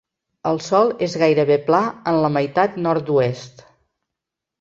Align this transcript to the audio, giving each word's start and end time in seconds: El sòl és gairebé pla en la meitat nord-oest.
El 0.51 0.59
sòl 0.67 0.87
és 1.07 1.17
gairebé 1.23 1.57
pla 1.67 1.81
en 2.13 2.17
la 2.23 2.31
meitat 2.39 2.79
nord-oest. 2.87 3.63